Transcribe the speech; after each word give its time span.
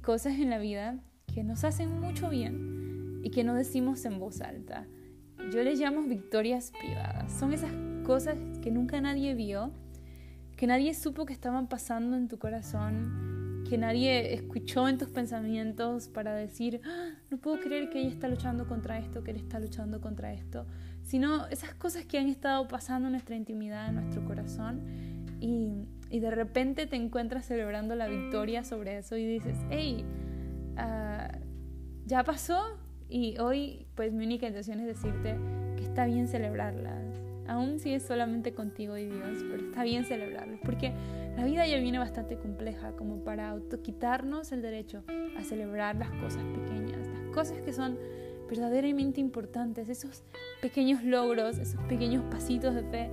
cosas 0.00 0.38
en 0.38 0.50
la 0.50 0.58
vida 0.58 0.98
que 1.32 1.44
nos 1.44 1.64
hacen 1.64 2.00
mucho 2.00 2.28
bien 2.30 3.20
y 3.22 3.30
que 3.30 3.44
no 3.44 3.54
decimos 3.54 4.04
en 4.04 4.18
voz 4.18 4.40
alta. 4.40 4.86
Yo 5.52 5.62
les 5.62 5.78
llamo 5.78 6.02
victorias 6.02 6.72
privadas. 6.78 7.32
Son 7.32 7.52
esas 7.52 7.72
cosas 8.04 8.38
que 8.62 8.70
nunca 8.70 9.00
nadie 9.00 9.34
vio, 9.34 9.72
que 10.56 10.66
nadie 10.66 10.94
supo 10.94 11.26
que 11.26 11.32
estaban 11.32 11.68
pasando 11.68 12.16
en 12.16 12.28
tu 12.28 12.38
corazón, 12.38 13.64
que 13.68 13.78
nadie 13.78 14.34
escuchó 14.34 14.88
en 14.88 14.98
tus 14.98 15.08
pensamientos 15.08 16.08
para 16.08 16.34
decir, 16.34 16.80
ah, 16.84 17.10
no 17.30 17.38
puedo 17.38 17.60
creer 17.60 17.90
que 17.90 18.00
ella 18.00 18.10
está 18.10 18.28
luchando 18.28 18.66
contra 18.66 18.98
esto, 18.98 19.22
que 19.22 19.30
él 19.30 19.36
está 19.36 19.60
luchando 19.60 20.00
contra 20.00 20.32
esto, 20.32 20.66
sino 21.02 21.46
esas 21.46 21.74
cosas 21.74 22.04
que 22.04 22.18
han 22.18 22.28
estado 22.28 22.66
pasando 22.68 23.08
en 23.08 23.12
nuestra 23.12 23.36
intimidad, 23.36 23.88
en 23.88 23.96
nuestro 23.96 24.24
corazón, 24.24 24.80
y, 25.40 25.86
y 26.10 26.18
de 26.18 26.30
repente 26.30 26.86
te 26.86 26.96
encuentras 26.96 27.46
celebrando 27.46 27.94
la 27.94 28.08
victoria 28.08 28.64
sobre 28.64 28.98
eso 28.98 29.16
y 29.16 29.24
dices, 29.24 29.56
hey, 29.70 30.04
uh, 30.76 31.38
ya 32.04 32.24
pasó, 32.24 32.78
y 33.08 33.38
hoy 33.38 33.86
pues 33.94 34.12
mi 34.12 34.24
única 34.24 34.46
intención 34.46 34.80
es 34.80 34.86
decirte 34.86 35.36
que 35.76 35.84
está 35.84 36.06
bien 36.06 36.28
celebrarlas, 36.28 37.04
aún 37.46 37.78
si 37.78 37.94
es 37.94 38.02
solamente 38.02 38.52
contigo 38.54 38.96
y 38.96 39.06
Dios, 39.06 39.44
pero 39.50 39.66
está 39.68 39.82
bien 39.84 40.04
celebrarlas, 40.04 40.60
porque 40.64 40.92
la 41.36 41.44
vida 41.44 41.66
ya 41.66 41.78
viene 41.78 41.98
bastante 41.98 42.36
compleja 42.36 42.92
como 42.92 43.24
para 43.24 43.48
autoquitarnos 43.50 44.52
el 44.52 44.62
derecho 44.62 45.04
a 45.36 45.44
celebrar 45.44 45.96
las 45.96 46.10
cosas 46.10 46.42
pequeñas, 46.44 47.06
las 47.06 47.34
cosas 47.34 47.60
que 47.62 47.72
son 47.72 47.98
verdaderamente 48.48 49.20
importantes, 49.20 49.88
esos 49.88 50.24
pequeños 50.60 51.04
logros, 51.04 51.58
esos 51.58 51.80
pequeños 51.84 52.24
pasitos 52.24 52.74
de 52.74 52.82
fe 52.82 53.10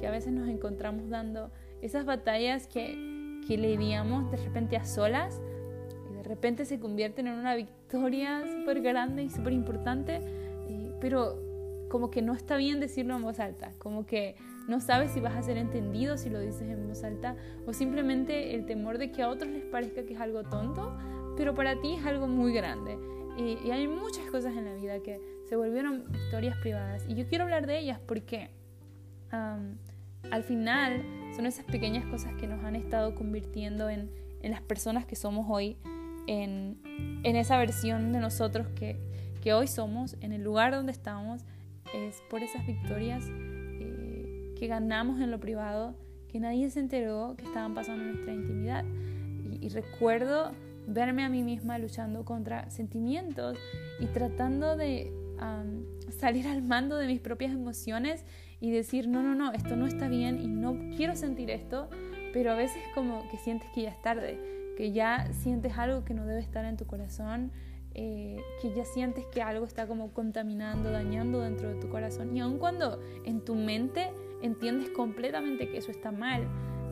que 0.00 0.06
a 0.06 0.10
veces 0.10 0.32
nos 0.32 0.48
encontramos 0.48 1.08
dando, 1.08 1.52
esas 1.82 2.04
batallas 2.04 2.66
que, 2.66 3.40
que 3.46 3.56
lidiamos 3.56 4.30
de 4.30 4.36
repente 4.36 4.76
a 4.76 4.84
solas 4.84 5.40
y 6.10 6.14
de 6.14 6.22
repente 6.22 6.64
se 6.64 6.78
convierten 6.78 7.26
en 7.26 7.34
una 7.34 7.54
victoria 7.54 8.42
súper 8.46 8.80
grande 8.80 9.24
y 9.24 9.30
súper 9.30 9.52
importante, 9.52 10.20
pero 11.00 11.38
como 11.88 12.10
que 12.10 12.22
no 12.22 12.34
está 12.34 12.56
bien 12.56 12.78
decirlo 12.78 13.16
en 13.16 13.22
voz 13.22 13.40
alta, 13.40 13.72
como 13.78 14.06
que 14.06 14.36
no 14.68 14.80
sabes 14.80 15.10
si 15.10 15.20
vas 15.20 15.34
a 15.34 15.42
ser 15.42 15.56
entendido 15.56 16.16
si 16.16 16.30
lo 16.30 16.38
dices 16.38 16.62
en 16.62 16.86
voz 16.86 17.02
alta 17.02 17.34
o 17.66 17.72
simplemente 17.72 18.54
el 18.54 18.64
temor 18.64 18.98
de 18.98 19.10
que 19.10 19.22
a 19.22 19.28
otros 19.28 19.50
les 19.50 19.64
parezca 19.64 20.04
que 20.04 20.14
es 20.14 20.20
algo 20.20 20.44
tonto, 20.44 20.96
pero 21.36 21.54
para 21.54 21.80
ti 21.80 21.94
es 21.94 22.06
algo 22.06 22.28
muy 22.28 22.52
grande. 22.52 22.96
Y, 23.36 23.70
hay 23.70 23.88
muchas 23.88 24.24
cosas 24.30 24.56
en 24.56 24.66
la 24.66 24.74
vida 24.74 25.00
que 25.00 25.20
se 25.48 25.56
volvieron 25.56 26.04
historias 26.14 26.56
privadas. 26.58 27.04
Y 27.08 27.14
yo 27.14 27.26
quiero 27.26 27.44
hablar 27.44 27.66
de 27.66 27.78
ellas 27.78 27.98
porque 28.06 28.50
al 29.32 30.42
final 30.44 31.02
son 31.40 31.46
esas 31.46 31.64
pequeñas 31.64 32.04
cosas 32.04 32.34
que 32.34 32.46
nos 32.46 32.62
han 32.64 32.76
estado 32.76 33.14
convirtiendo 33.14 33.88
en, 33.88 34.10
en 34.42 34.50
las 34.50 34.60
personas 34.60 35.06
que 35.06 35.16
somos 35.16 35.46
hoy, 35.48 35.78
en, 36.26 36.76
en 37.22 37.34
esa 37.34 37.56
versión 37.56 38.12
de 38.12 38.20
nosotros 38.20 38.66
que, 38.74 39.00
que, 39.42 39.54
hoy 39.54 39.66
somos, 39.66 40.18
en 40.20 40.34
el 40.34 40.44
lugar 40.44 40.74
donde 40.74 40.92
estamos. 40.92 41.46
Es 41.94 42.22
por 42.28 42.42
esas 42.42 42.66
victorias 42.66 43.24
eh, 43.30 44.52
que 44.58 44.66
ganamos 44.66 45.18
en 45.22 45.30
lo 45.30 45.40
privado, 45.40 45.94
que 46.28 46.40
nadie 46.40 46.68
se 46.68 46.80
enteró 46.80 47.34
que 47.38 47.46
estaban 47.46 47.72
pasando 47.72 48.02
en 48.02 48.12
nuestra 48.12 48.34
intimidad. 48.34 48.84
y, 49.50 49.64
y 49.64 49.70
recuerdo 49.70 50.52
verme 50.86 51.24
a 51.24 51.30
mí 51.30 51.42
misma 51.42 51.78
luchando 51.78 52.22
contra 52.26 52.68
sentimientos 52.68 53.56
y 53.98 54.04
tratando 54.08 54.76
de 54.76 55.10
salir 56.10 56.46
al 56.46 56.62
mando 56.62 56.96
de 56.96 57.06
mis 57.06 57.20
propias 57.20 57.52
emociones 57.52 58.24
y 58.60 58.70
decir, 58.70 59.08
no, 59.08 59.22
no, 59.22 59.34
no, 59.34 59.52
esto 59.52 59.76
no 59.76 59.86
está 59.86 60.08
bien 60.08 60.40
y 60.40 60.48
no 60.48 60.76
quiero 60.96 61.16
sentir 61.16 61.50
esto, 61.50 61.88
pero 62.32 62.52
a 62.52 62.54
veces 62.54 62.82
como 62.94 63.28
que 63.30 63.38
sientes 63.38 63.68
que 63.74 63.82
ya 63.82 63.90
es 63.90 64.02
tarde, 64.02 64.38
que 64.76 64.92
ya 64.92 65.32
sientes 65.32 65.78
algo 65.78 66.04
que 66.04 66.14
no 66.14 66.26
debe 66.26 66.40
estar 66.40 66.64
en 66.64 66.76
tu 66.76 66.86
corazón, 66.86 67.52
eh, 67.94 68.40
que 68.62 68.72
ya 68.74 68.84
sientes 68.84 69.24
que 69.26 69.42
algo 69.42 69.64
está 69.64 69.86
como 69.86 70.12
contaminando, 70.12 70.90
dañando 70.90 71.40
dentro 71.40 71.70
de 71.70 71.80
tu 71.80 71.88
corazón. 71.88 72.36
Y 72.36 72.40
aun 72.40 72.58
cuando 72.58 73.00
en 73.24 73.44
tu 73.44 73.54
mente 73.54 74.10
entiendes 74.42 74.90
completamente 74.90 75.68
que 75.68 75.78
eso 75.78 75.90
está 75.90 76.12
mal, 76.12 76.46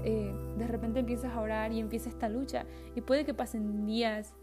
eh, 0.05 0.33
de 0.57 0.67
repente 0.67 1.01
empiezas 1.01 1.35
a 1.35 1.41
orar 1.41 1.73
y 1.73 1.81
empieza 1.81 2.09
esta 2.09 2.29
lucha 2.29 2.65
y 2.95 3.01
puede 3.01 3.25
que 3.25 3.35
pasen 3.35 3.85
días 3.85 4.35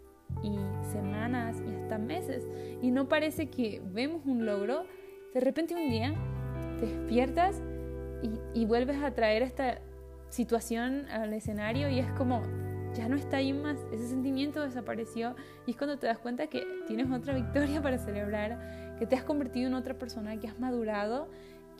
y 0.42 0.56
semanas 0.92 1.56
y 1.66 1.74
hasta 1.74 1.98
meses. 1.98 2.46
Y 2.82 2.90
no 2.90 3.08
parece 3.08 3.48
que 3.48 3.82
vemos 3.92 4.22
un 4.26 4.46
logro, 4.46 4.84
de 5.34 5.40
repente 5.40 5.74
un 5.74 5.90
día 5.90 6.14
despiertas 6.80 7.62
y, 8.22 8.60
y 8.60 8.64
vuelves 8.66 9.02
a 9.02 9.12
traer 9.12 9.42
esta 9.42 9.80
situación 10.28 11.06
al 11.10 11.32
escenario 11.32 11.88
y 11.88 11.98
es 11.98 12.10
como 12.12 12.42
ya 12.96 13.08
no 13.08 13.16
está 13.16 13.38
ahí 13.38 13.52
más, 13.52 13.76
ese 13.92 14.08
sentimiento 14.08 14.62
desapareció 14.62 15.36
y 15.66 15.72
es 15.72 15.76
cuando 15.76 15.98
te 15.98 16.06
das 16.06 16.18
cuenta 16.18 16.46
que 16.46 16.66
tienes 16.86 17.10
otra 17.10 17.34
victoria 17.34 17.82
para 17.82 17.98
celebrar, 17.98 18.96
que 18.98 19.06
te 19.06 19.16
has 19.16 19.22
convertido 19.22 19.68
en 19.68 19.74
otra 19.74 19.94
persona, 19.94 20.38
que 20.40 20.48
has 20.48 20.58
madurado, 20.58 21.28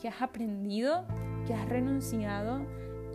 que 0.01 0.09
has 0.09 0.21
aprendido, 0.21 1.07
que 1.47 1.55
has 1.55 1.67
renunciado 1.69 2.61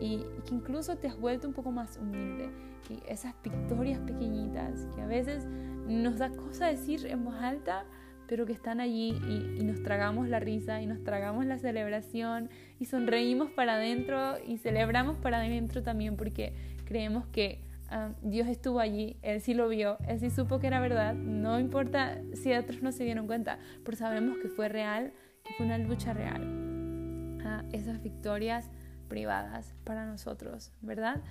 y, 0.02 0.26
que 0.46 0.56
incluso 0.56 0.98
te 0.98 1.08
has 1.08 1.18
vuelto 1.18 1.48
un 1.48 1.54
poco 1.54 1.72
más 1.72 1.98
humilde. 1.98 2.50
Y 2.90 3.00
esas 3.08 3.36
victorias 3.44 4.00
pequeñitas 4.00 4.88
que 4.96 5.02
a 5.02 5.06
veces 5.06 5.46
nos 5.88 6.18
da 6.18 6.30
cosa 6.30 6.68
decir 6.68 7.06
en 7.06 7.24
voz 7.24 7.36
alta, 7.36 7.86
pero 8.28 8.46
que 8.46 8.54
están 8.54 8.80
allí 8.80 9.10
y, 9.28 9.64
nos 9.64 9.84
tragamos 9.84 10.28
la 10.28 10.40
risa 10.40 10.82
y 10.82 10.88
nos 10.88 11.04
tragamos 11.04 11.46
la 11.46 11.58
celebración 11.60 12.50
y 12.80 12.86
sonreímos 12.86 13.52
para 13.52 13.76
adentro 13.76 14.36
y 14.46 14.58
celebramos 14.58 15.18
para 15.18 15.38
adentro 15.38 15.84
también 15.84 16.18
porque 16.18 16.54
creemos 16.86 17.28
que 17.28 17.62
ah, 17.90 18.10
Dios 18.22 18.48
estuvo 18.48 18.80
allí, 18.80 19.18
Él 19.22 19.40
sí 19.42 19.54
lo 19.54 19.70
vio, 19.70 19.98
Él 20.08 20.20
sí 20.20 20.30
supo 20.30 20.60
que 20.60 20.68
era 20.68 20.80
verdad, 20.80 21.14
no 21.14 21.60
importa 21.60 22.22
si 22.34 22.54
otros 22.54 22.82
no 22.82 22.92
se 22.92 23.04
dieron 23.04 23.28
cuenta, 23.28 23.60
pero 23.84 23.98
sabemos 23.98 24.38
que 24.40 24.50
fue 24.50 24.68
real, 24.68 25.14
que 25.44 25.54
fue 25.54 25.66
una 25.66 25.78
lucha 25.78 26.14
real. 26.14 27.40
Ah, 27.44 27.64
esas 27.72 28.02
victorias 28.02 28.70
privadas 29.12 29.76
para 29.84 30.06
nosotros, 30.06 30.72
¿verdad? 30.82 31.22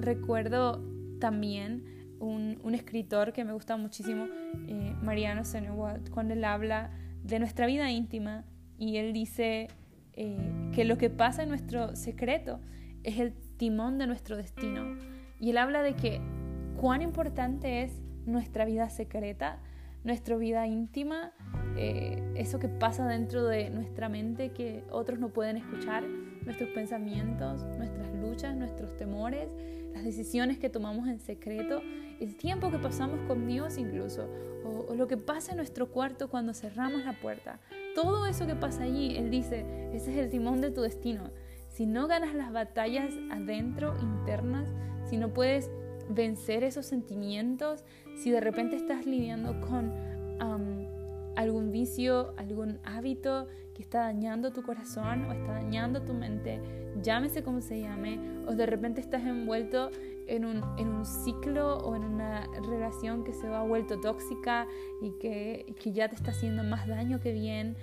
recuerdo 0.00 0.82
también 1.20 2.16
un, 2.18 2.74
escritor 2.74 3.32
que 3.32 3.44
me 3.44 3.52
gusta 3.52 3.76
muchísimo, 3.76 4.26
eh, 4.66 4.96
Mariano 5.00 5.44
Senewald, 5.44 6.10
cuando 6.10 6.34
él 6.34 6.44
habla 6.44 6.90
de 7.22 7.38
nuestra 7.38 7.66
vida 7.66 7.92
íntima 7.92 8.44
y 8.76 8.96
él 8.96 9.12
dice 9.12 9.68
eh, 10.14 10.70
que 10.74 10.84
lo 10.84 10.98
que 10.98 11.10
pasa 11.10 11.44
en 11.44 11.48
nuestro 11.48 11.94
secreto 11.94 12.60
es 13.04 13.20
el 13.20 13.34
timón 13.56 13.98
de 13.98 14.08
nuestro 14.08 14.36
destino. 14.36 14.96
Y 15.38 15.50
él 15.50 15.58
habla 15.58 15.82
de 15.82 15.94
que 15.94 16.20
cuán 16.76 17.02
importante 17.02 17.82
es 17.82 17.92
nuestra 18.26 18.64
vida 18.64 18.90
secreta, 18.90 19.60
nuestra 20.02 20.36
vida 20.36 20.66
íntima, 20.66 21.32
eh, 21.76 22.32
eso 22.34 22.58
que 22.58 22.68
pasa 22.68 23.06
dentro 23.06 23.44
de 23.44 23.70
nuestra 23.70 24.08
mente 24.08 24.50
que 24.50 24.82
otros 24.90 25.20
no 25.20 25.28
pueden 25.28 25.56
escuchar 25.56 26.04
nuestros 26.44 26.70
pensamientos, 26.70 27.62
nuestras 27.76 28.14
luchas, 28.14 28.56
nuestros 28.56 28.96
temores, 28.96 29.48
las 29.92 30.04
decisiones 30.04 30.58
que 30.58 30.68
tomamos 30.68 31.08
en 31.08 31.20
secreto, 31.20 31.82
el 32.20 32.36
tiempo 32.36 32.70
que 32.70 32.78
pasamos 32.78 33.20
con 33.26 33.46
Dios 33.46 33.78
incluso, 33.78 34.28
o, 34.64 34.94
lo 34.94 35.06
que 35.06 35.16
pasa 35.16 35.52
en 35.52 35.56
nuestro 35.56 35.90
cuarto 35.90 36.28
cuando 36.28 36.54
cerramos 36.54 37.04
la 37.04 37.18
puerta. 37.20 37.60
Todo 37.94 38.26
eso 38.26 38.46
que 38.46 38.54
pasa 38.54 38.84
allí, 38.84 39.16
Él 39.16 39.30
dice, 39.30 39.64
ese 39.92 40.12
es 40.12 40.18
el 40.18 40.30
timón 40.30 40.60
de 40.60 40.70
tu 40.70 40.82
destino. 40.82 41.30
Si 41.68 41.86
no 41.86 42.06
ganas 42.06 42.34
las 42.34 42.52
batallas 42.52 43.14
adentro, 43.30 43.96
internas, 44.00 44.68
si 45.08 45.16
no 45.16 45.32
puedes 45.32 45.70
vencer 46.08 46.64
esos 46.64 46.86
sentimientos, 46.86 47.84
si 48.16 48.30
de 48.30 48.40
repente 48.40 48.76
estás 48.76 49.06
lidiando 49.06 49.60
con 49.60 49.92
algún 51.40 51.72
vicio, 51.72 52.34
algún 52.36 52.78
hábito 52.84 53.48
que 53.74 53.82
está 53.82 54.00
dañando 54.00 54.52
tu 54.52 54.62
corazón 54.62 55.24
o 55.24 55.32
está 55.32 55.52
dañando 55.52 56.02
tu 56.02 56.12
mente, 56.12 56.60
llámese 57.02 57.42
como 57.42 57.62
se 57.62 57.80
llame, 57.80 58.20
o 58.46 58.54
de 58.54 58.66
repente 58.66 59.00
estás 59.00 59.24
envuelto 59.24 59.90
en 60.26 60.44
un, 60.44 60.62
en 60.78 60.88
un 60.88 61.06
ciclo 61.06 61.78
o 61.78 61.96
en 61.96 62.04
una 62.04 62.46
relación 62.68 63.24
que 63.24 63.32
se 63.32 63.46
ha 63.46 63.62
vuelto 63.62 63.98
tóxica 64.00 64.66
y 65.00 65.12
que, 65.18 65.74
que 65.80 65.92
ya 65.92 66.08
te 66.08 66.14
está 66.14 66.32
haciendo 66.32 66.62
más 66.62 66.86
daño 66.86 67.20
que 67.20 67.32
bien. 67.32 67.74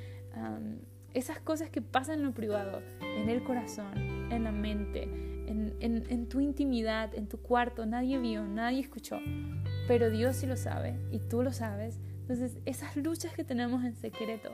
esas 1.16 1.40
cosas 1.40 1.72
que 1.72 1.82
pasan 1.82 2.20
en 2.20 2.26
lo 2.26 2.34
privado, 2.34 2.82
en 3.02 3.28
el 3.28 3.44
corazón, 3.44 4.32
en 4.32 4.44
la 4.44 4.52
mente, 4.52 5.04
en, 5.48 5.74
en, 5.80 6.04
en, 6.10 6.30
tu 6.30 6.42
intimidad, 6.42 7.16
en 7.16 7.28
tu 7.28 7.40
cuarto, 7.40 7.88
nadie 7.88 8.20
vio, 8.20 8.46
nadie 8.46 8.82
escuchó, 8.82 9.18
pero 9.88 10.12
Dios 10.12 10.36
sí 10.36 10.46
lo 10.46 10.58
sabe 10.58 11.00
y 11.12 11.18
tú 11.18 11.42
lo 11.42 11.52
sabes 11.52 12.00
entonces, 12.28 12.60
esas 12.66 12.98
luchas 12.98 13.34
que 13.34 13.46
tenemos 13.46 13.86
en 13.86 13.96
secreto, 13.96 14.50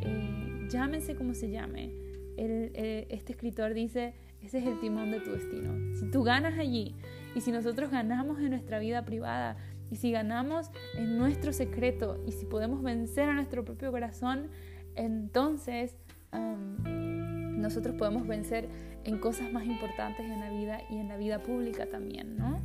eh, 0.00 0.66
llámense 0.70 1.14
como 1.14 1.34
se 1.34 1.50
llame, 1.50 1.90
eh, 2.38 3.06
este 3.10 3.32
escritor 3.32 3.74
dice, 3.74 4.14
ese 4.42 4.56
es 4.56 4.66
el 4.66 4.80
timón 4.80 5.10
de 5.10 5.20
tu 5.20 5.32
destino. 5.32 5.94
Si 5.96 6.10
tú 6.10 6.22
ganas 6.22 6.58
allí 6.58 6.96
y 7.34 7.42
si 7.42 7.52
nosotros 7.52 7.90
ganamos 7.90 8.38
en 8.38 8.48
nuestra 8.48 8.78
vida 8.78 9.04
privada 9.04 9.58
y 9.90 9.96
si 9.96 10.10
ganamos 10.10 10.70
en 10.96 11.18
nuestro 11.18 11.52
secreto 11.52 12.24
y 12.26 12.32
si 12.32 12.46
podemos 12.46 12.82
vencer 12.82 13.28
a 13.28 13.34
nuestro 13.34 13.66
propio 13.66 13.90
corazón, 13.90 14.48
entonces 14.94 15.94
nosotros 16.32 17.96
podemos 17.96 18.26
vencer 18.26 18.70
en 19.04 19.18
cosas 19.18 19.52
más 19.52 19.66
importantes 19.66 20.24
en 20.24 20.40
la 20.40 20.48
vida 20.48 20.80
y 20.88 20.96
en 20.96 21.08
la 21.08 21.18
vida 21.18 21.42
pública 21.42 21.84
también, 21.84 22.38
¿no? 22.38 22.62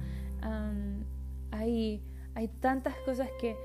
hay 1.51 2.01
Hay 2.35 2.47
tantas 2.47 2.95
cosas 3.05 3.29
que 3.41 3.57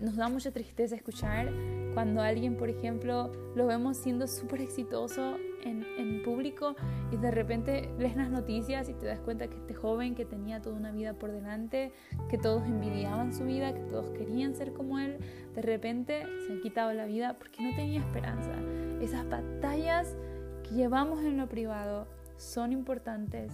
nos 0.00 0.16
da 0.16 0.28
mucha 0.28 0.50
tristeza 0.50 0.94
escuchar 0.94 1.50
cuando 1.94 2.20
alguien, 2.20 2.56
por 2.56 2.70
ejemplo, 2.70 3.32
lo 3.54 3.66
vemos 3.66 3.96
siendo 3.96 4.26
súper 4.26 4.60
exitoso 4.60 5.36
en, 5.62 5.84
en, 5.98 6.22
público 6.22 6.76
y 7.10 7.16
de 7.16 7.30
repente 7.30 7.90
lees 7.98 8.16
las 8.16 8.30
noticias 8.30 8.88
y 8.88 8.94
te 8.94 9.06
das 9.06 9.18
cuenta 9.20 9.48
que 9.48 9.56
este 9.56 9.74
joven 9.74 10.14
que 10.14 10.24
tenía 10.24 10.60
toda 10.60 10.76
una 10.76 10.92
vida 10.92 11.14
por 11.14 11.32
delante, 11.32 11.92
que 12.30 12.38
todos 12.38 12.64
envidiaban 12.64 13.34
su 13.34 13.44
vida, 13.44 13.74
que 13.74 13.80
todos 13.80 14.10
querían 14.10 14.54
ser 14.54 14.72
como 14.72 14.98
él, 14.98 15.18
de 15.54 15.62
repente 15.62 16.24
se 16.46 16.52
han 16.52 16.60
quitado 16.60 16.92
la 16.92 17.06
vida 17.06 17.36
porque 17.38 17.62
no 17.62 17.74
tenía 17.74 18.00
esperanza. 18.00 18.52
Esas 19.00 19.28
batallas 19.28 20.16
que 20.62 20.74
llevamos 20.76 21.24
en 21.24 21.36
lo 21.36 21.48
privado 21.48 22.06
son 22.36 22.72
importantes 22.72 23.52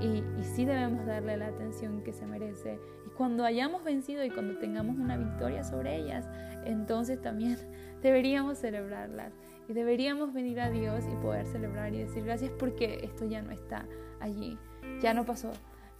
y, 0.00 0.24
y 0.38 0.44
sí 0.44 0.64
debemos 0.64 1.06
darle 1.06 1.36
la 1.36 1.48
atención 1.48 2.02
que 2.02 2.12
se 2.12 2.26
merece 2.26 2.78
cuando 3.20 3.44
hayamos 3.44 3.84
vencido 3.84 4.24
y 4.24 4.30
cuando 4.30 4.56
tengamos 4.56 4.96
una 4.96 5.18
victoria 5.18 5.62
sobre 5.62 5.94
ellas, 5.98 6.26
entonces 6.64 7.20
también 7.20 7.58
deberíamos 8.02 8.56
celebrarlas 8.56 9.34
y 9.68 9.74
deberíamos 9.74 10.32
venir 10.32 10.58
a 10.58 10.70
Dios 10.70 11.04
y 11.06 11.14
poder 11.16 11.44
celebrar 11.44 11.92
y 11.92 11.98
decir 11.98 12.24
gracias 12.24 12.50
porque 12.58 13.00
esto 13.02 13.26
ya 13.26 13.42
no 13.42 13.50
está 13.50 13.86
allí, 14.20 14.56
ya 15.02 15.12
no 15.12 15.26
pasó 15.26 15.52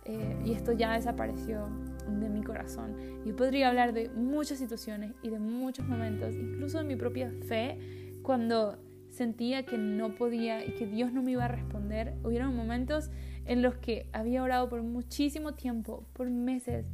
eh, 0.07 0.35
y 0.47 0.53
esto 0.53 0.73
ya 0.73 0.95
desapareció 0.95 1.69
de 2.09 2.31
mi 2.31 2.43
corazón. 2.43 2.97
Y 3.27 3.33
podría 3.33 3.69
hablar 3.69 3.93
de 3.93 4.09
muchas 4.09 4.57
situaciones 4.57 5.13
y 5.23 5.29
de 5.29 5.39
muchos 5.39 5.87
momentos, 5.87 6.35
incluso 6.35 6.79
de 6.79 6.85
mi 6.85 6.97
propia 6.97 7.31
fe, 7.47 7.79
cuando 8.23 8.79
sentía 9.11 9.67
que 9.67 9.77
no 9.77 10.15
podía 10.15 10.65
y 10.65 10.73
que 10.73 10.87
Dios 10.87 11.13
no 11.13 11.23
me 11.23 11.33
iba 11.33 11.45
a 11.45 11.49
responder. 11.49 12.15
Hubieron 12.25 12.57
momentos 12.57 13.11
en 13.45 13.63
los 13.63 13.77
que 13.77 14.09
había 14.13 14.43
orado 14.43 14.69
por 14.69 14.83
muchísimo 14.83 15.55
tiempo, 15.55 16.07
por 16.13 16.31
meses, 16.31 16.87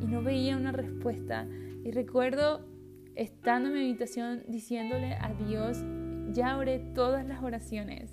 y 0.00 0.06
no 0.06 0.22
veía 0.22 0.56
una 0.56 0.72
respuesta. 0.72 1.46
Y 1.84 1.90
recuerdo 1.90 2.66
estando 3.14 3.68
en 3.68 3.74
mi 3.74 3.80
habitación 3.80 4.42
diciéndole 4.48 5.14
a 5.14 5.32
Dios, 5.34 5.78
ya 6.32 6.56
oré 6.56 6.78
todas 6.78 7.26
las 7.26 7.42
oraciones. 7.42 8.10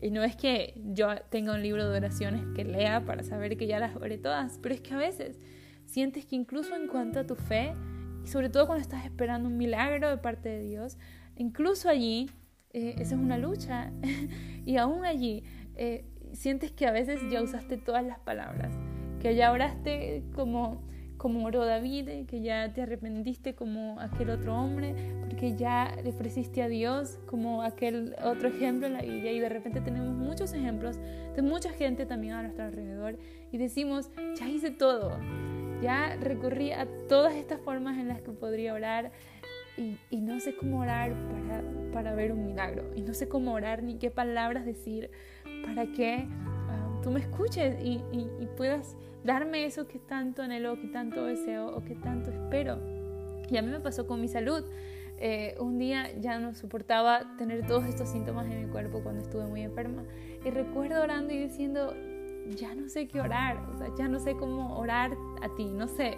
Y 0.00 0.10
no 0.10 0.22
es 0.22 0.36
que 0.36 0.80
yo 0.84 1.08
tenga 1.30 1.54
un 1.54 1.62
libro 1.62 1.88
de 1.88 1.96
oraciones 1.96 2.42
que 2.54 2.64
lea 2.64 3.04
para 3.04 3.22
saber 3.22 3.56
que 3.56 3.66
ya 3.66 3.78
las 3.78 3.96
oré 3.96 4.18
todas, 4.18 4.58
pero 4.62 4.74
es 4.74 4.80
que 4.80 4.94
a 4.94 4.98
veces 4.98 5.40
sientes 5.86 6.24
que 6.24 6.36
incluso 6.36 6.76
en 6.76 6.86
cuanto 6.86 7.20
a 7.20 7.26
tu 7.26 7.34
fe, 7.34 7.74
y 8.24 8.28
sobre 8.28 8.48
todo 8.48 8.66
cuando 8.66 8.82
estás 8.82 9.04
esperando 9.04 9.48
un 9.48 9.56
milagro 9.56 10.08
de 10.08 10.18
parte 10.18 10.48
de 10.48 10.62
Dios, 10.62 10.98
incluso 11.36 11.88
allí, 11.88 12.30
eh, 12.72 12.94
esa 12.98 13.14
es 13.14 13.20
una 13.20 13.38
lucha. 13.38 13.92
y 14.64 14.76
aún 14.76 15.04
allí, 15.04 15.42
eh, 15.74 16.04
sientes 16.38 16.70
que 16.70 16.86
a 16.86 16.92
veces 16.92 17.20
ya 17.30 17.42
usaste 17.42 17.76
todas 17.76 18.04
las 18.04 18.18
palabras, 18.20 18.72
que 19.20 19.34
ya 19.34 19.52
oraste 19.52 20.22
como 20.34 20.86
como 21.18 21.44
oró 21.44 21.66
David, 21.66 22.26
que 22.26 22.40
ya 22.40 22.72
te 22.72 22.82
arrepentiste 22.82 23.54
como 23.54 24.00
aquel 24.00 24.30
otro 24.30 24.54
hombre, 24.54 24.94
porque 25.20 25.56
ya 25.56 25.94
le 26.02 26.10
ofreciste 26.10 26.62
a 26.62 26.68
Dios 26.68 27.18
como 27.26 27.62
aquel 27.62 28.14
otro 28.22 28.48
ejemplo 28.48 28.86
en 28.86 28.92
la 28.92 29.02
Biblia 29.02 29.32
y 29.32 29.40
de 29.40 29.48
repente 29.48 29.80
tenemos 29.80 30.14
muchos 30.14 30.52
ejemplos 30.52 30.96
de 31.34 31.42
mucha 31.42 31.70
gente 31.70 32.06
también 32.06 32.34
a 32.34 32.42
nuestro 32.42 32.64
alrededor 32.64 33.18
y 33.50 33.58
decimos, 33.58 34.10
ya 34.38 34.48
hice 34.48 34.70
todo, 34.70 35.18
ya 35.82 36.16
recurrí 36.20 36.70
a 36.70 36.86
todas 37.08 37.34
estas 37.34 37.60
formas 37.60 37.98
en 37.98 38.06
las 38.06 38.22
que 38.22 38.30
podría 38.30 38.72
orar 38.72 39.10
y, 39.76 39.96
y 40.10 40.20
no 40.20 40.40
sé 40.40 40.56
cómo 40.56 40.80
orar 40.80 41.14
para, 41.30 41.62
para, 41.92 42.14
ver 42.14 42.32
un 42.32 42.44
milagro 42.44 42.90
y 42.94 43.02
no 43.02 43.14
sé 43.14 43.28
cómo 43.28 43.52
orar 43.52 43.82
ni 43.82 43.96
qué 43.96 44.10
palabras 44.10 44.64
decir 44.64 45.10
para 45.68 45.86
que 45.92 46.26
uh, 46.26 47.02
tú 47.02 47.10
me 47.10 47.20
escuches 47.20 47.76
y, 47.82 48.00
puedas 48.56 48.96
darme 49.22 49.64
eso 49.64 49.86
que 49.86 49.98
tanto 49.98 50.42
anhelo, 50.42 50.80
que 50.80 50.88
tanto 50.88 51.24
deseo 51.24 51.68
o 51.68 51.84
que 51.84 51.94
tanto 51.94 52.30
espero. 52.30 52.78
Y 53.50 53.56
a 53.56 53.62
mí 53.62 53.68
me 53.68 53.80
pasó 53.80 54.06
con 54.06 54.20
mi 54.20 54.28
salud. 54.28 54.64
Eh, 55.20 55.56
un 55.58 55.78
día 55.78 56.12
ya 56.18 56.38
no 56.38 56.54
soportaba 56.54 57.36
tener 57.36 57.66
todos 57.66 57.84
estos 57.84 58.08
síntomas 58.08 58.46
en 58.46 58.64
mi 58.64 58.70
cuerpo 58.70 59.02
cuando 59.02 59.22
estuve 59.22 59.46
muy 59.46 59.62
enferma. 59.62 60.02
Y 60.44 60.50
recuerdo 60.50 61.02
orando 61.02 61.32
y 61.32 61.38
diciendo, 61.38 61.94
ya 62.56 62.74
no 62.74 62.88
sé 62.88 63.08
qué 63.08 63.20
orar, 63.20 63.58
o 63.70 63.78
sea, 63.78 63.88
ya 63.96 64.08
no 64.08 64.18
sé 64.18 64.36
cómo 64.36 64.78
orar 64.78 65.16
a 65.42 65.54
ti, 65.54 65.66
no 65.66 65.88
sé, 65.88 66.16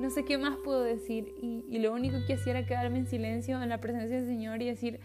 no 0.00 0.10
sé 0.10 0.24
qué 0.24 0.38
más 0.38 0.56
puedo 0.64 0.82
decir. 0.82 1.34
Y, 1.40 1.78
lo 1.78 1.92
único 1.92 2.16
que 2.26 2.34
hacía 2.34 2.58
era 2.58 2.66
quedarme 2.66 2.98
en 2.98 3.06
silencio 3.06 3.62
en 3.62 3.68
la 3.68 3.80
presencia 3.80 4.16
del 4.16 4.26
Señor 4.26 4.62
y 4.62 4.66
decir, 4.66 5.00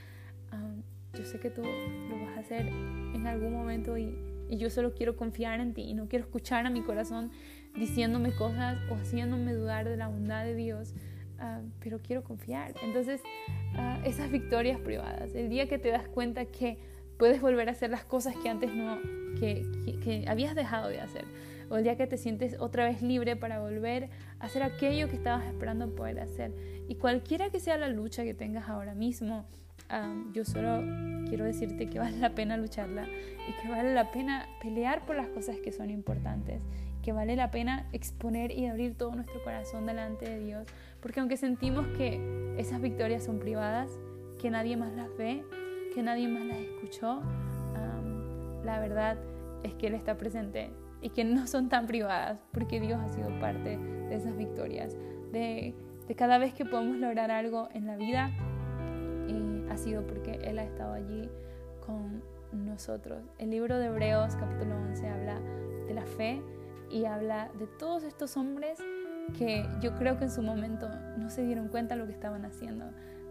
ah, 0.51 0.75
yo 1.13 1.25
sé 1.25 1.39
que 1.39 1.49
tú 1.49 1.61
lo 1.63 2.25
vas 2.25 2.37
a 2.37 2.39
hacer 2.39 2.67
en 2.67 3.27
algún 3.27 3.53
momento 3.53 3.97
y, 3.97 4.15
y 4.49 4.57
yo 4.57 4.69
solo 4.69 4.93
quiero 4.93 5.15
confiar 5.15 5.59
en 5.59 5.73
ti 5.73 5.83
y 5.83 5.93
no 5.93 6.07
quiero 6.07 6.25
escuchar 6.25 6.65
a 6.65 6.69
mi 6.69 6.81
corazón 6.81 7.31
diciéndome 7.75 8.35
cosas 8.35 8.77
o 8.89 8.95
haciéndome 8.95 9.53
dudar 9.53 9.87
de 9.87 9.97
la 9.97 10.07
bondad 10.07 10.43
de 10.43 10.55
Dios, 10.55 10.93
ah, 11.39 11.61
pero 11.79 11.99
quiero 11.99 12.23
confiar. 12.23 12.73
Entonces, 12.81 13.21
uh, 13.75 14.05
esas 14.05 14.31
victorias 14.31 14.79
privadas, 14.79 15.35
el 15.35 15.49
día 15.49 15.67
que 15.67 15.77
te 15.77 15.89
das 15.89 16.07
cuenta 16.07 16.45
que 16.45 16.77
puedes 17.17 17.41
volver 17.41 17.67
a 17.69 17.71
hacer 17.73 17.89
las 17.89 18.05
cosas 18.05 18.35
que 18.41 18.49
antes 18.49 18.73
no, 18.73 18.97
que, 19.39 19.65
que, 20.03 20.25
habías 20.27 20.55
dejado 20.55 20.89
de 20.89 20.99
hacer, 20.99 21.25
o 21.69 21.77
el 21.77 21.83
día 21.83 21.95
que 21.95 22.07
te 22.07 22.17
sientes 22.17 22.59
otra 22.59 22.85
vez 22.85 23.01
libre 23.01 23.35
para 23.35 23.59
volver 23.59 24.09
a 24.39 24.45
hacer 24.45 24.63
aquello 24.63 25.07
que 25.09 25.15
estabas 25.15 25.45
esperando 25.45 25.93
poder 25.95 26.19
hacer. 26.19 26.53
Y 26.87 26.95
cualquiera 26.95 27.49
que 27.49 27.59
sea 27.59 27.77
la 27.77 27.89
lucha 27.89 28.23
que 28.23 28.33
tengas 28.33 28.69
ahora 28.69 28.95
mismo, 28.95 29.45
yo 30.33 30.45
solo 30.45 30.83
quiero 31.27 31.45
decirte 31.45 31.89
que 31.89 31.99
vale 31.99 32.17
la 32.17 32.35
pena 32.35 32.57
lucharla 32.57 33.07
y 33.07 33.61
que 33.61 33.69
vale 33.69 33.93
la 33.93 34.11
pena 34.11 34.47
pelear 34.61 35.05
por 35.05 35.15
las 35.15 35.27
cosas 35.29 35.57
que 35.57 35.71
son 35.71 35.89
importantes, 35.89 36.61
que 37.01 37.11
vale 37.11 37.35
la 37.35 37.49
pena 37.49 37.87
exponer 37.91 38.51
y 38.51 38.67
abrir 38.67 38.95
todo 38.95 39.15
nuestro 39.15 39.43
corazón 39.43 39.85
delante 39.85 40.29
de 40.29 40.39
Dios, 40.39 40.67
porque 41.01 41.19
aunque 41.21 41.37
sentimos 41.37 41.87
que 41.97 42.19
esas 42.57 42.81
victorias 42.81 43.23
son 43.23 43.39
privadas, 43.39 43.89
que 44.39 44.51
nadie 44.51 44.77
más 44.77 44.93
las 44.93 45.15
ve, 45.17 45.43
que 45.93 46.03
nadie 46.03 46.27
más 46.27 46.45
las 46.45 46.57
escuchó, 46.57 47.21
la 48.63 48.79
verdad 48.79 49.17
es 49.63 49.73
que 49.73 49.87
Él 49.87 49.95
está 49.95 50.17
presente 50.17 50.69
y 51.01 51.09
que 51.09 51.23
no 51.23 51.47
son 51.47 51.69
tan 51.69 51.87
privadas, 51.87 52.39
porque 52.51 52.79
Dios 52.79 52.99
ha 52.99 53.09
sido 53.09 53.39
parte 53.39 53.77
de 53.77 54.15
esas 54.15 54.35
victorias, 54.35 54.95
de, 55.31 55.75
de 56.07 56.15
cada 56.15 56.37
vez 56.37 56.53
que 56.53 56.65
podemos 56.65 56.97
lograr 56.97 57.31
algo 57.31 57.69
en 57.73 57.85
la 57.85 57.95
vida, 57.95 58.31
ha 59.69 59.77
sido 59.77 60.05
porque 60.05 60.39
Él 60.43 60.59
ha 60.59 60.63
estado 60.63 60.93
allí 60.93 61.29
con 61.85 62.23
nosotros. 62.51 63.23
El 63.37 63.51
libro 63.51 63.77
de 63.77 63.85
Hebreos 63.85 64.35
capítulo 64.35 64.75
11 64.75 65.07
habla 65.07 65.39
de 65.87 65.93
la 65.93 66.05
fe 66.05 66.41
y 66.89 67.05
habla 67.05 67.51
de 67.59 67.67
todos 67.67 68.03
estos 68.03 68.35
hombres 68.35 68.79
que 69.37 69.67
yo 69.79 69.93
creo 69.95 70.17
que 70.17 70.25
en 70.25 70.31
su 70.31 70.41
momento 70.41 70.89
no 71.17 71.29
se 71.29 71.43
dieron 71.43 71.67
cuenta 71.67 71.95
de 71.95 72.01
lo 72.01 72.07
que 72.07 72.13
estaban 72.13 72.45
haciendo. 72.45 72.85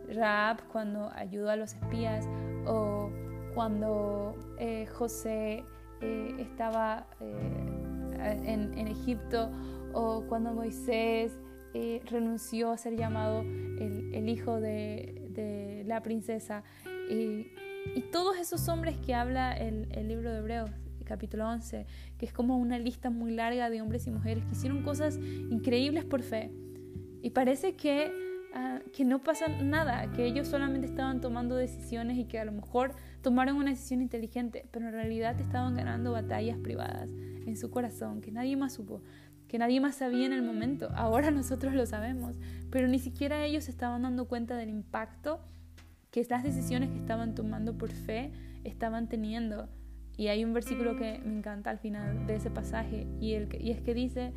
Raab 0.08 0.62
cuando 0.68 1.10
ayudó 1.14 1.50
a 1.50 1.56
los 1.56 1.74
espías 1.74 2.26
o 2.66 3.10
cuando 3.54 4.36
eh, 4.58 4.86
José 4.86 5.64
eh, 6.00 6.36
estaba 6.38 7.06
eh, 7.20 8.42
en, 8.44 8.88
Egipto 8.88 9.50
o 9.92 10.24
cuando 10.28 10.52
Moisés 10.52 11.32
renunció 12.06 12.72
a 12.72 12.76
ser 12.76 12.96
llamado 12.96 13.42
el, 13.42 14.28
hijo 14.28 14.60
de, 14.60 15.84
la 15.86 16.02
princesa. 16.02 16.64
Y, 17.10 17.46
y, 17.94 18.02
todos 18.10 18.36
esos 18.38 18.68
hombres 18.68 18.96
que 18.98 19.14
habla 19.14 19.52
el, 19.52 19.88
el 19.92 20.08
libro 20.08 20.32
de 20.32 20.38
Hebreos, 20.38 20.70
capítulo 21.04 21.48
11, 21.48 21.86
que 22.18 22.26
es 22.26 22.32
como 22.32 22.58
una 22.58 22.78
lista 22.78 23.10
muy 23.10 23.32
larga 23.32 23.70
de 23.70 23.80
hombres 23.80 24.06
y 24.06 24.10
mujeres 24.10 24.44
que 24.44 24.52
hicieron 24.52 24.82
cosas 24.82 25.16
increíbles 25.16 26.04
por 26.04 26.22
fe. 26.22 26.50
Y 27.22 27.30
parece 27.30 27.74
que, 27.74 28.12
uh, 28.54 28.90
que 28.90 29.04
no 29.04 29.22
pasa 29.22 29.48
nada, 29.48 30.10
que 30.12 30.26
ellos 30.26 30.48
solamente 30.48 30.86
estaban 30.86 31.20
tomando 31.20 31.56
decisiones 31.56 32.18
y 32.18 32.24
que 32.24 32.38
a 32.38 32.44
lo 32.44 32.52
mejor 32.52 32.92
tomaron 33.22 33.56
una 33.56 33.70
decisión 33.70 34.02
inteligente, 34.02 34.66
pero 34.70 34.86
en 34.86 34.92
realidad 34.92 35.38
estaban 35.40 35.76
ganando 35.76 36.12
batallas 36.12 36.58
privadas 36.58 37.10
en 37.10 37.56
su 37.56 37.70
corazón 37.70 38.20
que 38.20 38.30
nadie 38.30 38.56
más 38.56 38.74
supo 38.74 39.02
que 39.48 39.58
nadie 39.58 39.80
más 39.80 39.96
sabía 39.96 40.26
en 40.26 40.32
el 40.32 40.42
momento. 40.42 40.90
Ahora 40.94 41.30
nosotros 41.32 41.74
lo 41.74 41.86
sabemos, 41.86 42.36
pero 42.70 42.86
ni 42.86 42.98
siquiera 42.98 43.44
ellos 43.44 43.68
estaban 43.68 44.02
dando 44.02 44.26
cuenta 44.28 44.56
del 44.56 44.68
impacto 44.68 45.40
que 46.10 46.20
estas 46.20 46.42
decisiones 46.42 46.90
que 46.90 46.98
estaban 46.98 47.34
tomando 47.34 47.76
por 47.76 47.90
fe 47.90 48.30
estaban 48.64 49.08
teniendo. 49.08 49.68
Y 50.16 50.28
hay 50.28 50.44
un 50.44 50.52
versículo 50.52 50.96
que 50.96 51.20
me 51.24 51.38
encanta 51.38 51.70
al 51.70 51.78
final 51.78 52.26
de 52.26 52.36
ese 52.36 52.50
pasaje 52.50 53.06
y 53.20 53.34
es 53.34 53.80
que 53.80 53.94
dice 53.94 54.32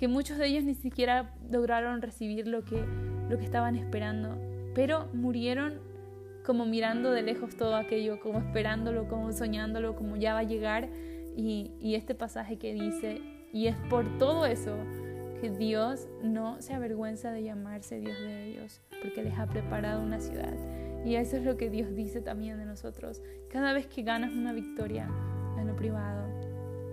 que 0.00 0.08
muchos 0.08 0.38
de 0.38 0.46
ellos 0.46 0.64
ni 0.64 0.72
siquiera 0.72 1.34
lograron 1.50 2.00
recibir 2.00 2.48
lo 2.48 2.64
que, 2.64 2.82
lo 3.28 3.36
que 3.36 3.44
estaban 3.44 3.76
esperando, 3.76 4.34
pero 4.74 5.10
murieron 5.12 5.78
como 6.42 6.64
mirando 6.64 7.10
de 7.10 7.20
lejos 7.20 7.54
todo 7.54 7.76
aquello, 7.76 8.18
como 8.18 8.38
esperándolo, 8.38 9.08
como 9.08 9.30
soñándolo, 9.30 9.94
como 9.96 10.16
ya 10.16 10.32
va 10.32 10.38
a 10.38 10.44
llegar. 10.44 10.88
Y, 11.36 11.72
y 11.82 11.96
este 11.96 12.14
pasaje 12.14 12.56
que 12.56 12.72
dice, 12.72 13.20
y 13.52 13.66
es 13.66 13.76
por 13.90 14.16
todo 14.16 14.46
eso 14.46 14.74
que 15.38 15.50
Dios 15.50 16.08
no 16.22 16.62
se 16.62 16.72
avergüenza 16.72 17.30
de 17.30 17.42
llamarse 17.42 18.00
Dios 18.00 18.18
de 18.20 18.46
ellos, 18.46 18.80
porque 19.02 19.22
les 19.22 19.38
ha 19.38 19.48
preparado 19.48 20.02
una 20.02 20.18
ciudad. 20.20 20.54
Y 21.04 21.16
eso 21.16 21.36
es 21.36 21.44
lo 21.44 21.58
que 21.58 21.68
Dios 21.68 21.94
dice 21.94 22.22
también 22.22 22.56
de 22.56 22.64
nosotros. 22.64 23.20
Cada 23.50 23.74
vez 23.74 23.86
que 23.86 24.02
ganas 24.02 24.32
una 24.32 24.54
victoria 24.54 25.10
en 25.58 25.66
lo 25.66 25.76
privado, 25.76 26.26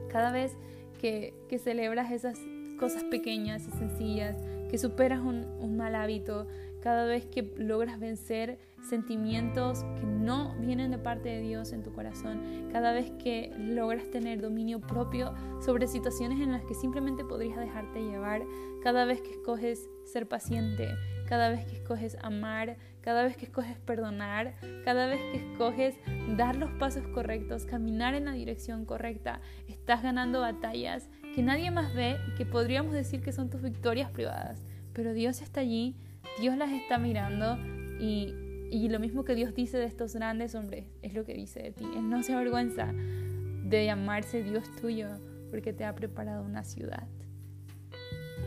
cada 0.09 0.33
vez 0.33 0.57
que, 0.99 1.33
que 1.47 1.57
celebras 1.57 2.11
esas 2.11 2.37
cosas 2.77 3.03
pequeñas 3.03 3.67
y 3.67 3.71
sencillas 3.71 4.37
que 4.69 4.77
superas 4.77 5.21
un, 5.21 5.45
un 5.59 5.77
mal 5.77 5.95
hábito, 5.95 6.47
cada 6.81 7.05
vez 7.05 7.25
que 7.25 7.53
logras 7.57 7.99
vencer 7.99 8.59
sentimientos 8.87 9.83
que 9.99 10.05
no 10.05 10.55
vienen 10.59 10.91
de 10.91 10.97
parte 10.97 11.29
de 11.29 11.41
Dios 11.41 11.73
en 11.73 11.83
tu 11.83 11.91
corazón, 11.91 12.69
cada 12.71 12.93
vez 12.93 13.11
que 13.21 13.51
logras 13.57 14.09
tener 14.11 14.41
dominio 14.41 14.79
propio 14.79 15.33
sobre 15.59 15.87
situaciones 15.87 16.39
en 16.39 16.51
las 16.51 16.63
que 16.63 16.75
simplemente 16.75 17.25
podrías 17.25 17.57
dejarte 17.57 17.99
llevar, 17.99 18.43
cada 18.83 19.05
vez 19.05 19.21
que 19.21 19.31
escoges 19.31 19.89
ser 20.05 20.27
paciente, 20.27 20.89
cada 21.27 21.49
vez 21.49 21.65
que 21.65 21.75
escoges 21.75 22.17
amar, 22.21 22.77
cada 23.01 23.23
vez 23.23 23.35
que 23.35 23.45
escoges 23.45 23.77
perdonar, 23.79 24.53
cada 24.85 25.07
vez 25.07 25.19
que 25.31 25.37
escoges 25.37 25.95
dar 26.37 26.55
los 26.55 26.71
pasos 26.71 27.05
correctos, 27.07 27.65
caminar 27.65 28.13
en 28.13 28.25
la 28.25 28.33
dirección 28.33 28.85
correcta, 28.85 29.41
estás 29.67 30.03
ganando 30.03 30.39
batallas 30.39 31.09
que 31.37 31.43
nadie 31.43 31.69
más 31.69 31.93
ve 31.93 32.17
y 32.27 32.31
que 32.31 32.47
podríamos 32.47 32.93
decir 32.93 33.21
que 33.21 33.31
son 33.31 33.51
tus 33.51 33.61
victorias 33.61 34.09
privadas. 34.09 34.65
Pero 34.91 35.13
Dios 35.13 35.43
está 35.43 35.59
allí, 35.59 35.95
Dios 36.41 36.57
las 36.57 36.71
está 36.71 36.97
mirando 36.97 37.59
y, 37.99 38.33
y 38.71 38.89
lo 38.89 38.99
mismo 38.99 39.23
que 39.23 39.35
Dios 39.35 39.53
dice 39.53 39.77
de 39.77 39.85
estos 39.85 40.15
grandes 40.15 40.55
hombres 40.55 40.87
es 41.03 41.13
lo 41.13 41.25
que 41.25 41.35
dice 41.35 41.61
de 41.61 41.71
ti. 41.73 41.85
Él 41.95 42.09
no 42.09 42.23
se 42.23 42.33
avergüenza 42.33 42.91
de 42.91 43.85
llamarse 43.85 44.41
Dios 44.41 44.63
tuyo 44.81 45.09
porque 45.51 45.73
te 45.73 45.85
ha 45.85 45.93
preparado 45.93 46.43
una 46.43 46.63
ciudad. 46.63 47.07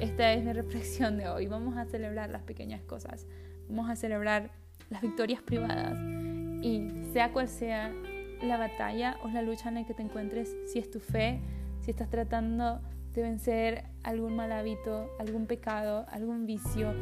Esta 0.01 0.33
es 0.33 0.45
la 0.45 0.53
reflexión 0.53 1.17
de 1.17 1.29
hoy. 1.29 1.47
Vamos 1.47 1.77
a 1.77 1.85
celebrar 1.85 2.31
las 2.31 2.43
pequeñas 2.43 2.83
cosas. 2.83 3.29
Vamos 3.69 3.89
a 3.89 3.95
celebrar 3.95 4.51
las 4.89 5.01
victorias 5.01 5.43
privadas. 5.43 5.97
Y 6.61 6.91
sea 7.13 7.33
cual 7.33 7.47
sea 7.47 7.93
la 8.43 8.57
batalla 8.57 9.17
o 9.23 9.29
la 9.29 9.43
lucha 9.43 9.69
en 9.69 9.77
la 9.77 9.87
que 9.87 9.95
te 9.95 10.03
encuentres, 10.03 10.57
si 10.67 10.81
es 10.81 10.91
tu 10.91 10.99
fe, 10.99 11.41
si 11.81 11.91
estás 11.91 12.09
tratando 12.09 12.81
de 13.13 13.23
vencer 13.23 13.85
algún 14.03 14.37
mal 14.37 14.53
hábito, 14.53 15.11
algún 15.19 15.47
pecado, 15.47 16.07
algún 16.11 16.47
vicio, 16.47 16.93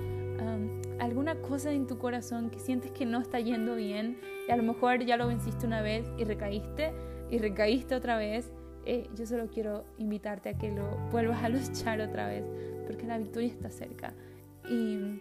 alguna 0.99 1.37
cosa 1.37 1.73
en 1.73 1.87
tu 1.87 1.99
corazón 1.99 2.51
que 2.51 2.59
sientes 2.59 2.91
que 2.91 3.07
no 3.07 3.21
está 3.21 3.41
yendo 3.41 3.77
bien 3.77 4.19
y 4.49 4.51
a 4.51 4.57
lo 4.57 4.63
mejor 4.63 5.05
ya 5.05 5.17
lo 5.17 5.29
venciste 5.29 5.67
una 5.67 5.83
vez 5.83 6.07
y 6.17 6.25
recaíste 6.25 6.93
y 7.31 7.39
recaíste 7.39 7.95
otra 7.95 8.17
vez, 8.17 8.51
eh, 8.85 9.09
yo 9.15 9.27
solo 9.27 9.49
quiero 9.49 9.85
invitarte 9.99 10.49
a 10.49 10.55
que 10.55 10.71
lo 10.71 10.97
vuelvas 11.11 11.43
a 11.43 11.49
luchar 11.51 12.01
otra 12.01 12.27
vez 12.27 12.45
porque 12.87 13.07
la 13.07 13.19
victoria 13.19 13.49
está 13.49 13.71
cerca 13.71 14.15
y, 14.69 15.21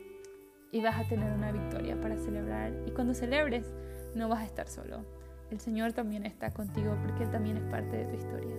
y 0.71 0.81
vas 0.81 0.97
a 0.99 1.07
tener 1.07 1.31
una 1.33 1.51
victoria 1.51 1.99
para 1.99 2.17
celebrar. 2.17 2.73
Y 2.85 2.91
cuando 2.91 3.13
celebres, 3.13 3.73
no 4.15 4.29
vas 4.29 4.39
a 4.41 4.45
estar 4.45 4.67
solo. 4.67 5.05
El 5.51 5.59
Señor 5.59 5.93
también 5.93 6.25
está 6.25 6.53
contigo 6.53 6.97
porque 7.01 7.23
Él 7.23 7.29
también 7.29 7.57
es 7.57 7.63
parte 7.63 7.97
de 7.97 8.05
tu 8.05 8.15
historia. 8.15 8.55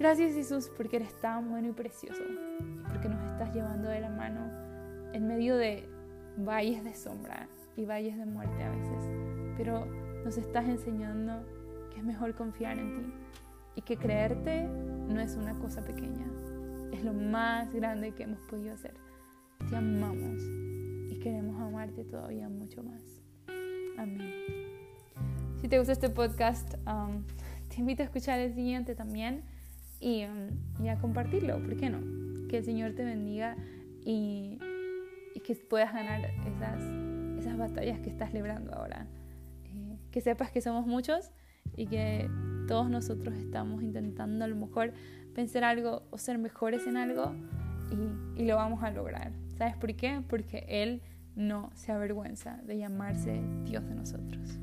Gracias 0.00 0.32
Jesús 0.32 0.70
porque 0.78 0.96
eres 0.96 1.12
tan 1.20 1.50
bueno 1.50 1.68
y 1.68 1.72
precioso 1.72 2.22
y 2.22 2.88
porque 2.88 3.10
nos 3.10 3.22
estás 3.32 3.54
llevando 3.54 3.90
de 3.90 4.00
la 4.00 4.08
mano 4.08 4.50
en 5.12 5.28
medio 5.28 5.58
de 5.58 5.86
valles 6.38 6.82
de 6.82 6.94
sombra 6.94 7.46
y 7.76 7.84
valles 7.84 8.16
de 8.16 8.24
muerte 8.24 8.62
a 8.62 8.70
veces. 8.70 9.04
Pero 9.58 9.84
nos 10.24 10.38
estás 10.38 10.66
enseñando 10.66 11.44
que 11.92 11.98
es 11.98 12.04
mejor 12.06 12.34
confiar 12.34 12.78
en 12.78 12.94
ti 12.94 13.12
y 13.76 13.82
que 13.82 13.98
creerte 13.98 14.66
no 14.66 15.20
es 15.20 15.36
una 15.36 15.52
cosa 15.58 15.84
pequeña, 15.84 16.26
es 16.92 17.04
lo 17.04 17.12
más 17.12 17.70
grande 17.74 18.14
que 18.14 18.22
hemos 18.22 18.40
podido 18.44 18.72
hacer. 18.72 18.94
Te 19.68 19.76
amamos 19.76 20.40
y 21.10 21.18
queremos 21.20 21.60
amarte 21.60 22.04
todavía 22.04 22.48
mucho 22.48 22.82
más. 22.82 23.02
Amén. 23.98 24.32
Si 25.60 25.68
te 25.68 25.76
gusta 25.76 25.92
este 25.92 26.08
podcast, 26.08 26.76
um, 26.86 27.22
te 27.68 27.80
invito 27.80 28.02
a 28.02 28.06
escuchar 28.06 28.40
el 28.40 28.54
siguiente 28.54 28.94
también 28.94 29.44
y, 30.00 30.24
um, 30.24 30.88
a 30.88 30.96
compartirlo, 30.98 31.62
¿por 31.62 31.76
qué 31.76 31.90
no? 31.90 32.00
Que 32.48 32.58
el 32.58 32.64
Señor 32.64 32.94
te 32.94 33.04
bendiga 33.04 33.56
y, 34.04 34.58
que 35.44 35.54
puedas 35.54 35.92
ganar 35.92 36.20
esas, 36.46 36.82
esas 37.38 37.56
batallas 37.56 37.98
que 38.00 38.10
estás 38.10 38.34
librando 38.34 38.74
ahora. 38.74 39.06
Eh, 39.64 39.96
que 40.10 40.20
sepas 40.20 40.50
que 40.50 40.60
somos 40.60 40.86
muchos 40.86 41.30
y 41.76 41.86
que 41.86 42.28
todos 42.68 42.90
nosotros 42.90 43.34
estamos 43.36 43.82
intentando 43.82 44.44
a 44.44 44.48
lo 44.48 44.56
mejor 44.56 44.92
pensar 45.34 45.64
algo 45.64 46.02
o 46.10 46.18
ser 46.18 46.38
mejores 46.38 46.86
en 46.86 46.98
algo 46.98 47.32
y, 47.90 48.42
y 48.42 48.44
lo 48.44 48.56
vamos 48.56 48.82
a 48.82 48.90
lograr. 48.90 49.32
¿Sabes 49.56 49.76
por 49.76 49.94
qué? 49.94 50.22
Porque 50.28 50.66
Él 50.68 51.02
no 51.36 51.70
se 51.74 51.92
avergüenza 51.92 52.60
de 52.64 52.78
llamarse 52.78 53.40
Dios 53.64 53.86
de 53.88 53.94
nosotros. 53.94 54.58